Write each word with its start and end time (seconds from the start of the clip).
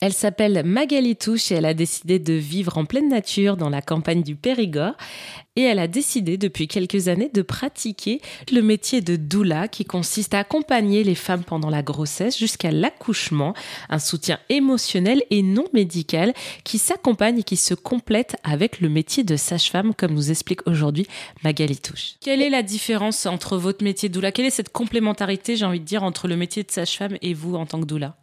Elle 0.00 0.14
s'appelle 0.14 0.62
Magali 0.64 1.14
Touche 1.14 1.52
et 1.52 1.56
elle 1.56 1.66
a 1.66 1.74
décidé 1.74 2.18
de 2.18 2.32
vivre 2.32 2.78
en 2.78 2.86
pleine 2.86 3.10
nature 3.10 3.58
dans 3.58 3.68
la 3.68 3.82
campagne 3.82 4.22
du 4.22 4.34
Périgord. 4.34 4.94
Et 5.56 5.62
elle 5.62 5.78
a 5.78 5.88
décidé 5.88 6.38
depuis 6.38 6.68
quelques 6.68 7.08
années 7.08 7.28
de 7.28 7.42
pratiquer 7.42 8.22
le 8.50 8.62
métier 8.62 9.02
de 9.02 9.16
doula 9.16 9.68
qui 9.68 9.84
consiste 9.84 10.32
à 10.32 10.38
accompagner 10.38 11.04
les 11.04 11.14
femmes 11.14 11.44
pendant 11.44 11.68
la 11.68 11.82
grossesse 11.82 12.38
jusqu'à 12.38 12.70
l'accouchement, 12.70 13.52
un 13.90 13.98
soutien 13.98 14.38
émotionnel 14.48 15.22
et 15.28 15.42
non 15.42 15.64
médical 15.74 16.32
qui 16.64 16.78
s'accompagne 16.78 17.40
et 17.40 17.42
qui 17.42 17.56
se 17.56 17.74
complète 17.74 18.36
avec 18.42 18.80
le 18.80 18.88
métier 18.88 19.22
de 19.22 19.36
sage-femme 19.36 19.92
comme 19.94 20.14
nous 20.14 20.30
explique 20.30 20.66
aujourd'hui 20.66 21.06
Magali 21.44 21.76
Touche. 21.76 22.14
Quelle 22.22 22.40
est 22.40 22.48
la 22.48 22.62
différence 22.62 23.26
entre 23.26 23.58
votre 23.58 23.84
métier 23.84 24.08
de 24.08 24.14
doula? 24.14 24.32
Quelle 24.32 24.46
est 24.46 24.50
cette 24.50 24.72
complémentarité, 24.72 25.56
j'ai 25.56 25.66
envie 25.66 25.80
de 25.80 25.84
dire, 25.84 26.04
entre 26.04 26.26
le 26.26 26.36
métier 26.36 26.62
de 26.62 26.70
sage-femme 26.70 27.18
et 27.20 27.34
vous 27.34 27.54
en 27.54 27.66
tant 27.66 27.80
que 27.80 27.86
doula? 27.86 28.16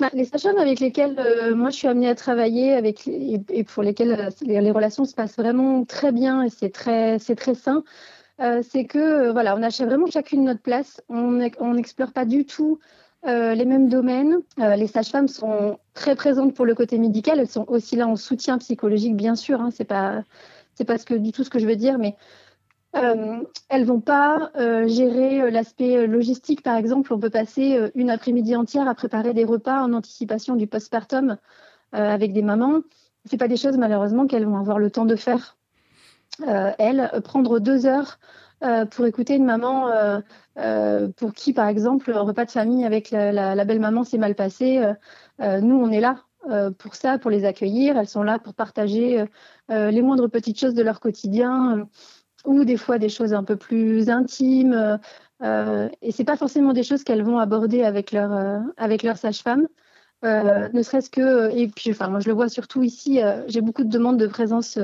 Bah, 0.00 0.10
les 0.12 0.24
sages-femmes 0.24 0.58
avec 0.58 0.78
lesquelles 0.78 1.18
euh, 1.18 1.56
moi 1.56 1.70
je 1.70 1.76
suis 1.76 1.88
amenée 1.88 2.08
à 2.08 2.14
travailler 2.14 2.72
avec, 2.72 3.08
et, 3.08 3.64
pour 3.64 3.82
lesquelles 3.82 4.12
euh, 4.12 4.30
les, 4.42 4.70
relations 4.70 5.04
se 5.04 5.14
passent 5.14 5.36
vraiment 5.36 5.84
très 5.84 6.12
bien 6.12 6.42
et 6.44 6.50
c'est 6.50 6.70
très, 6.70 7.18
très 7.18 7.54
sain, 7.54 7.82
euh, 8.40 8.62
c'est 8.68 8.84
que 8.84 9.32
voilà, 9.32 9.56
on 9.56 9.62
achète 9.62 9.88
vraiment 9.88 10.06
chacune 10.06 10.44
notre 10.44 10.62
place. 10.62 11.02
On 11.08 11.32
n'explore 11.74 12.12
pas 12.12 12.24
du 12.24 12.46
tout 12.46 12.78
les 13.24 13.64
mêmes 13.64 13.88
domaines. 13.88 14.38
les 14.56 14.86
sages-femmes 14.86 15.28
sont 15.28 15.78
très 15.92 16.14
présentes 16.14 16.54
pour 16.54 16.64
le 16.64 16.74
côté 16.74 16.98
médical. 16.98 17.40
Elles 17.40 17.48
sont 17.48 17.64
aussi 17.66 17.96
là 17.96 18.06
en 18.06 18.14
soutien 18.14 18.58
psychologique, 18.58 19.16
bien 19.16 19.34
sûr. 19.34 19.60
Hein, 19.60 19.70
c'est 19.72 19.84
pas 19.84 20.22
pas 20.84 20.96
ce 20.96 21.04
que, 21.04 21.14
du 21.14 21.32
tout 21.32 21.42
ce 21.42 21.50
que 21.50 21.58
je 21.58 21.66
veux 21.66 21.76
dire, 21.76 21.98
mais 21.98 22.16
euh, 22.96 23.42
elles 23.68 23.84
vont 23.84 24.00
pas 24.00 24.50
euh, 24.56 24.88
gérer 24.88 25.42
euh, 25.42 25.50
l'aspect 25.50 26.06
logistique, 26.06 26.62
par 26.62 26.76
exemple. 26.76 27.12
On 27.12 27.18
peut 27.18 27.30
passer 27.30 27.90
une 27.94 28.10
après-midi 28.10 28.56
entière 28.56 28.88
à 28.88 28.94
préparer 28.94 29.34
des 29.34 29.44
repas 29.44 29.82
en 29.82 29.92
anticipation 29.92 30.56
du 30.56 30.66
postpartum 30.66 31.36
avec 31.92 32.32
des 32.32 32.42
mamans. 32.42 32.80
C'est 33.24 33.38
pas 33.38 33.48
des 33.48 33.56
choses 33.56 33.76
malheureusement 33.78 34.26
qu'elles 34.26 34.46
vont 34.46 34.58
avoir 34.58 34.78
le 34.78 34.90
temps 34.90 35.06
de 35.06 35.16
faire. 35.16 35.56
elles, 36.46 37.10
prendre 37.24 37.58
deux 37.60 37.86
heures 37.86 38.18
pour 38.90 39.06
écouter 39.06 39.36
une 39.36 39.46
maman 39.46 39.90
pour 41.16 41.32
qui, 41.32 41.54
par 41.54 41.66
exemple, 41.66 42.12
un 42.12 42.20
repas 42.20 42.44
de 42.44 42.50
famille 42.50 42.84
avec 42.84 43.10
la, 43.10 43.64
belle 43.64 43.80
maman 43.80 44.04
s'est 44.04 44.18
mal 44.18 44.34
passé. 44.34 44.82
nous, 45.38 45.76
on 45.76 45.90
est 45.90 46.00
là 46.00 46.24
pour 46.78 46.94
ça, 46.94 47.18
pour 47.18 47.30
les 47.30 47.46
accueillir. 47.46 47.96
Elles 47.96 48.08
sont 48.08 48.22
là 48.22 48.38
pour 48.38 48.52
partager 48.52 49.24
les 49.70 50.02
moindres 50.02 50.28
petites 50.28 50.60
choses 50.60 50.74
de 50.74 50.82
leur 50.82 51.00
quotidien 51.00 51.88
ou 52.44 52.64
des 52.64 52.76
fois 52.76 52.98
des 52.98 53.08
choses 53.08 53.34
un 53.34 53.44
peu 53.44 53.56
plus 53.56 54.08
intimes. 54.08 54.72
Euh, 54.72 54.96
euh 55.42 55.88
et 56.02 56.12
c'est 56.12 56.24
pas 56.24 56.36
forcément 56.36 56.72
des 56.72 56.82
choses 56.82 57.04
qu'elles 57.04 57.22
vont 57.22 57.38
aborder 57.38 57.82
avec 57.82 58.12
leur 58.12 58.32
euh, 58.32 58.60
avec 58.76 59.02
leur 59.02 59.16
sage-femme. 59.16 59.68
Euh, 60.24 60.68
ne 60.72 60.82
serait-ce 60.82 61.10
que 61.10 61.54
et 61.56 61.68
puis 61.68 61.92
enfin 61.92 62.08
moi 62.08 62.18
je 62.18 62.28
le 62.28 62.34
vois 62.34 62.48
surtout 62.48 62.82
ici 62.82 63.20
j'ai 63.46 63.60
beaucoup 63.60 63.84
de 63.84 63.88
demandes 63.88 64.18
de 64.18 64.26
présence 64.26 64.76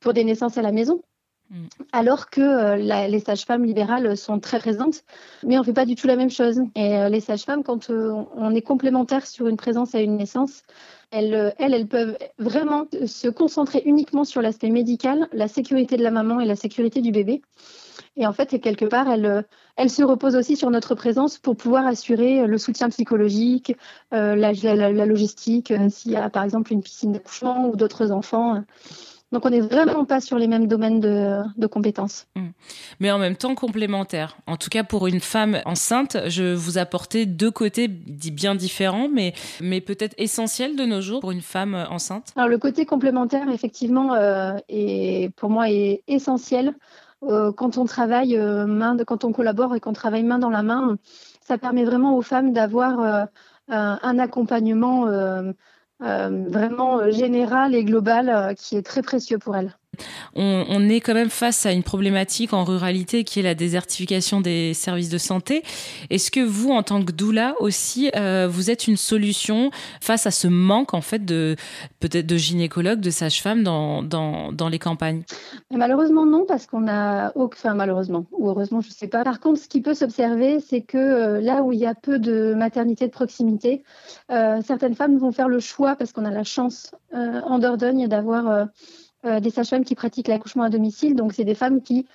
pour 0.00 0.12
des 0.12 0.22
naissances 0.22 0.56
à 0.56 0.62
la 0.62 0.70
maison 0.70 1.02
mm. 1.50 1.66
alors 1.90 2.30
que 2.30 2.76
les 2.76 3.18
sages-femmes 3.18 3.64
libérales 3.64 4.16
sont 4.16 4.38
très 4.38 4.60
présentes, 4.60 5.02
mais 5.42 5.56
on 5.56 5.62
ne 5.62 5.64
fait 5.64 5.72
pas 5.72 5.84
du 5.84 5.96
tout 5.96 6.06
la 6.06 6.14
même 6.14 6.30
chose. 6.30 6.60
Et 6.76 7.08
les 7.08 7.20
sages-femmes, 7.20 7.64
quand 7.64 7.90
on 7.90 8.54
est 8.54 8.62
complémentaire 8.62 9.26
sur 9.26 9.48
une 9.48 9.56
présence 9.56 9.96
à 9.96 10.00
une 10.00 10.16
naissance, 10.16 10.62
elles, 11.10 11.54
elles, 11.58 11.86
peuvent 11.86 12.16
vraiment 12.38 12.86
se 13.06 13.28
concentrer 13.28 13.82
uniquement 13.84 14.24
sur 14.24 14.42
l'aspect 14.42 14.70
médical, 14.70 15.28
la 15.32 15.48
sécurité 15.48 15.96
de 15.96 16.02
la 16.02 16.10
maman 16.10 16.40
et 16.40 16.44
la 16.44 16.56
sécurité 16.56 17.00
du 17.00 17.12
bébé. 17.12 17.42
Et 18.16 18.26
en 18.26 18.32
fait, 18.32 18.58
quelque 18.60 18.86
part, 18.86 19.10
elles, 19.10 19.44
elles 19.76 19.90
se 19.90 20.02
reposent 20.02 20.36
aussi 20.36 20.56
sur 20.56 20.70
notre 20.70 20.94
présence 20.94 21.38
pour 21.38 21.56
pouvoir 21.56 21.86
assurer 21.86 22.46
le 22.46 22.58
soutien 22.58 22.88
psychologique, 22.88 23.76
euh, 24.14 24.34
la, 24.34 24.52
logistique, 25.06 25.70
euh, 25.70 25.88
s'il 25.90 26.12
y 26.12 26.16
a 26.16 26.30
par 26.30 26.42
exemple 26.42 26.72
une 26.72 26.82
piscine 26.82 27.12
d'accouchement 27.12 27.68
ou 27.68 27.76
d'autres 27.76 28.10
enfants. 28.10 28.62
Donc 29.32 29.44
on 29.44 29.50
n'est 29.50 29.60
vraiment 29.60 30.04
pas 30.04 30.20
sur 30.20 30.38
les 30.38 30.46
mêmes 30.46 30.68
domaines 30.68 31.00
de, 31.00 31.66
compétences. 31.66 32.26
Mmh. 32.36 32.46
Mais 33.00 33.10
en 33.10 33.18
même 33.18 33.36
temps 33.36 33.54
complémentaires. 33.54 34.36
En 34.46 34.56
tout 34.56 34.70
cas 34.70 34.84
pour 34.84 35.06
une 35.06 35.20
femme 35.20 35.60
enceinte, 35.64 36.16
je 36.28 36.54
vous 36.54 36.78
apportais 36.78 37.26
deux 37.26 37.50
côtés 37.50 37.88
bien 37.88 38.54
différents, 38.54 39.08
mais, 39.08 39.34
mais 39.60 39.80
peut-être 39.80 40.14
essentiels 40.16 40.76
de 40.76 40.84
nos 40.84 41.00
jours 41.00 41.20
pour 41.20 41.32
une 41.32 41.42
femme 41.42 41.74
enceinte. 41.90 42.32
Alors 42.36 42.48
le 42.48 42.58
côté 42.58 42.86
complémentaire, 42.86 43.48
effectivement, 43.48 44.14
euh, 44.14 44.56
est, 44.68 45.34
pour 45.34 45.50
moi 45.50 45.70
est 45.70 46.02
essentiel. 46.06 46.74
Euh, 47.22 47.50
quand 47.50 47.78
on 47.78 47.84
travaille 47.84 48.36
euh, 48.36 48.66
main, 48.66 48.94
de, 48.94 49.02
quand 49.02 49.24
on 49.24 49.32
collabore 49.32 49.74
et 49.74 49.80
qu'on 49.80 49.92
travaille 49.92 50.22
main 50.22 50.38
dans 50.38 50.50
la 50.50 50.62
main, 50.62 50.96
ça 51.40 51.58
permet 51.58 51.84
vraiment 51.84 52.16
aux 52.16 52.22
femmes 52.22 52.52
d'avoir 52.52 53.28
un 53.68 54.18
accompagnement 54.18 55.06
euh, 55.08 55.52
vraiment 56.00 56.98
euh, 56.98 57.10
général 57.10 57.74
et 57.74 57.84
global 57.84 58.28
euh, 58.28 58.54
qui 58.54 58.76
est 58.76 58.82
très 58.82 59.02
précieux 59.02 59.38
pour 59.38 59.56
elle. 59.56 59.76
On, 60.34 60.88
est 60.88 61.00
quand 61.00 61.14
même 61.14 61.30
face 61.30 61.66
à 61.66 61.72
une 61.72 61.82
problématique 61.82 62.52
en 62.52 62.64
ruralité 62.64 63.24
qui 63.24 63.40
est 63.40 63.42
la 63.42 63.54
désertification 63.54 64.40
des 64.40 64.74
services 64.74 65.08
de 65.08 65.18
santé. 65.18 65.62
Est-ce 66.10 66.30
que 66.30 66.40
vous, 66.40 66.70
en 66.70 66.82
tant 66.82 67.02
que 67.04 67.12
doula 67.12 67.54
aussi, 67.60 68.10
vous 68.14 68.70
êtes 68.70 68.86
une 68.86 68.96
solution 68.96 69.70
face 70.00 70.26
à 70.26 70.30
ce 70.30 70.48
manque 70.48 70.94
en 70.94 71.00
fait 71.00 71.24
de 71.24 71.56
gynécologues, 72.02 73.00
de 73.00 73.10
sages-femmes 73.10 73.62
dans, 73.62 74.02
dans, 74.02 74.52
dans, 74.52 74.68
les 74.68 74.78
campagnes? 74.78 75.22
Malheureusement 75.70 76.26
non, 76.26 76.44
parce 76.46 76.66
qu'on 76.66 76.88
a, 76.88 77.32
enfin 77.36 77.74
malheureusement 77.74 78.26
ou 78.32 78.48
heureusement, 78.48 78.80
je 78.80 78.88
ne 78.88 78.94
sais 78.94 79.08
pas. 79.08 79.24
Par 79.24 79.40
contre, 79.40 79.60
ce 79.60 79.68
qui 79.68 79.80
peut 79.80 79.94
s'observer, 79.94 80.60
c'est 80.60 80.82
que 80.82 81.40
là 81.40 81.62
où 81.62 81.72
il 81.72 81.78
y 81.78 81.86
a 81.86 81.94
peu 81.94 82.18
de 82.18 82.54
maternité 82.54 83.06
de 83.06 83.12
proximité, 83.12 83.82
certaines 84.28 84.94
femmes 84.94 85.18
vont 85.18 85.32
faire 85.32 85.48
le 85.48 85.60
choix 85.60 85.96
parce 85.96 86.12
qu'on 86.12 86.24
a 86.24 86.30
la 86.30 86.44
chance 86.44 86.92
euh, 87.14 87.40
en 87.42 87.58
Dordogne 87.58 88.08
d'avoir 88.08 88.48
euh, 88.48 88.64
euh, 88.64 88.66
des 89.24 89.50
sages-femmes 89.50 89.84
qui 89.84 89.94
pratiquent 89.94 90.28
l'accouchement 90.28 90.64
à 90.64 90.70
domicile. 90.70 91.16
Donc, 91.16 91.32
c'est 91.32 91.44
des 91.44 91.54
femmes 91.54 91.82
qui 91.82 92.06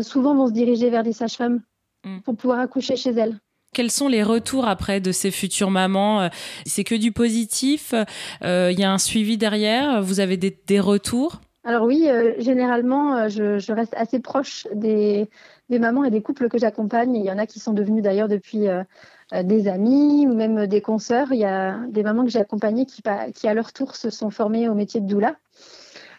souvent 0.00 0.34
vont 0.34 0.48
se 0.48 0.52
diriger 0.52 0.90
vers 0.90 1.02
des 1.02 1.12
sages-femmes 1.12 1.60
mm. 2.04 2.20
pour 2.20 2.36
pouvoir 2.36 2.60
accoucher 2.60 2.96
chez 2.96 3.10
elles. 3.10 3.38
Quels 3.74 3.90
sont 3.90 4.08
les 4.08 4.22
retours 4.22 4.66
après 4.66 5.00
de 5.00 5.12
ces 5.12 5.30
futures 5.30 5.70
mamans? 5.70 6.28
C'est 6.66 6.84
que 6.84 6.94
du 6.94 7.10
positif? 7.10 7.94
Il 8.42 8.78
y 8.78 8.84
a 8.84 8.92
un 8.92 8.98
suivi 8.98 9.38
derrière? 9.38 10.02
Vous 10.02 10.20
avez 10.20 10.36
des, 10.36 10.80
retours? 10.80 11.40
Alors 11.64 11.86
oui, 11.86 12.06
généralement, 12.38 13.30
je, 13.30 13.72
reste 13.72 13.94
assez 13.96 14.20
proche 14.20 14.66
des, 14.74 15.30
des, 15.70 15.78
mamans 15.78 16.04
et 16.04 16.10
des 16.10 16.20
couples 16.20 16.50
que 16.50 16.58
j'accompagne. 16.58 17.16
Il 17.16 17.24
y 17.24 17.30
en 17.30 17.38
a 17.38 17.46
qui 17.46 17.60
sont 17.60 17.72
devenus 17.72 18.02
d'ailleurs 18.02 18.28
depuis 18.28 18.68
euh, 18.68 19.42
des 19.42 19.68
amis 19.68 20.26
ou 20.26 20.34
même 20.34 20.66
des 20.66 20.80
consoeurs. 20.80 21.32
Il 21.32 21.38
y 21.38 21.44
a 21.44 21.78
des 21.88 22.02
mamans 22.02 22.24
que 22.24 22.30
j'ai 22.30 22.40
accompagnées 22.40 22.84
qui, 22.84 23.02
qui, 23.34 23.48
à 23.48 23.54
leur 23.54 23.72
tour, 23.72 23.96
se 23.96 24.10
sont 24.10 24.30
formées 24.30 24.68
au 24.68 24.74
métier 24.74 25.00
de 25.00 25.06
doula. 25.06 25.36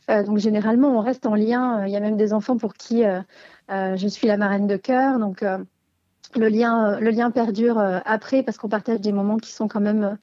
Euh, 0.10 0.24
donc 0.24 0.38
généralement, 0.38 0.90
on 0.90 1.02
reste 1.02 1.26
en 1.26 1.36
lien. 1.36 1.82
Euh, 1.82 1.88
il 1.88 1.94
y 1.94 1.96
a 1.96 2.00
même 2.00 2.18
des 2.18 2.34
enfants 2.34 2.58
pour 2.58 2.74
qui 2.74 3.04
je 3.70 4.08
suis 4.08 4.28
la 4.28 4.38
marraine 4.38 4.68
de 4.68 4.78
cœur. 4.78 5.20
Donc 5.20 5.44
le 6.36 6.48
lien, 6.48 7.00
le 7.00 7.10
lien 7.10 7.32
perdure 7.32 7.80
après 8.06 8.44
parce 8.44 8.58
qu'on 8.58 8.70
partage 8.70 9.02
des 9.02 9.12
moments 9.12 9.38
qui 9.38 9.52
sont 9.52 9.68
quand 9.68 9.80
même 9.80 10.18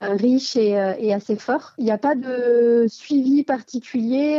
riches 0.00 0.56
et, 0.56 1.12
assez 1.12 1.36
forts. 1.36 1.72
Il 1.78 1.84
n'y 1.84 1.90
a 1.90 1.98
pas 1.98 2.14
de 2.14 2.86
suivi 2.88 3.44
particulier. 3.44 4.36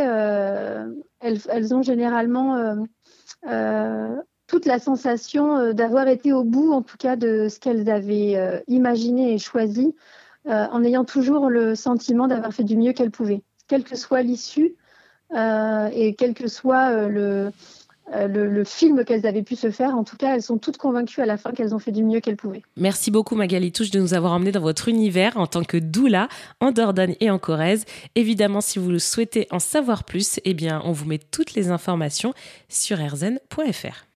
Elles, 1.19 1.73
ont 1.75 1.81
généralement 1.81 2.85
toute 4.53 4.65
la 4.67 4.77
sensation 4.77 5.57
euh, 5.57 5.73
d'avoir 5.73 6.07
été 6.07 6.31
au 6.31 6.43
bout, 6.43 6.73
en 6.73 6.83
tout 6.83 6.97
cas, 6.97 7.15
de 7.15 7.47
ce 7.49 7.59
qu'elles 7.59 7.89
avaient 7.89 8.35
euh, 8.35 8.59
imaginé 8.67 9.33
et 9.33 9.39
choisi, 9.39 9.95
euh, 10.47 10.67
en 10.71 10.83
ayant 10.83 11.05
toujours 11.05 11.49
le 11.49 11.73
sentiment 11.73 12.27
d'avoir 12.27 12.53
fait 12.53 12.63
du 12.63 12.77
mieux 12.77 12.93
qu'elles 12.93 13.09
pouvaient, 13.09 13.41
quelle 13.67 13.83
que 13.83 13.95
soit 13.95 14.21
l'issue 14.21 14.75
et 15.35 16.15
quel 16.17 16.33
que 16.33 16.47
soit 16.47 17.07
le, 17.07 17.51
le, 18.11 18.63
film 18.63 19.03
qu'elles 19.05 19.25
avaient 19.25 19.43
pu 19.43 19.55
se 19.55 19.71
faire. 19.71 19.95
En 19.95 20.03
tout 20.03 20.17
cas, 20.17 20.35
elles 20.35 20.41
sont 20.41 20.57
toutes 20.57 20.77
convaincues 20.77 21.21
à 21.21 21.25
la 21.25 21.37
fin 21.37 21.51
qu'elles 21.51 21.73
ont 21.73 21.79
fait 21.79 21.91
du 21.91 22.03
mieux 22.03 22.19
qu'elles 22.19 22.37
pouvaient. 22.37 22.63
Merci 22.77 23.11
beaucoup 23.11 23.35
Magali 23.35 23.71
Touche 23.71 23.91
de 23.91 23.99
nous 23.99 24.13
avoir 24.13 24.33
emmenés 24.33 24.51
dans 24.51 24.61
votre 24.61 24.89
univers 24.89 25.37
en 25.37 25.47
tant 25.47 25.63
que 25.63 25.77
doula 25.77 26.27
en 26.59 26.71
Dordogne 26.71 27.15
et 27.19 27.29
en 27.29 27.39
Corrèze. 27.39 27.85
Évidemment, 28.15 28.61
si 28.61 28.79
vous 28.79 28.89
le 28.89 28.99
souhaitez 28.99 29.47
en 29.51 29.59
savoir 29.59 30.03
plus, 30.03 30.39
eh 30.43 30.53
bien, 30.53 30.81
on 30.85 30.91
vous 30.91 31.05
met 31.05 31.19
toutes 31.19 31.53
les 31.53 31.69
informations 31.71 32.33
sur 32.69 32.99
erzen.fr. 32.99 34.05